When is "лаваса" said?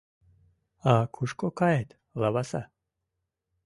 2.19-2.61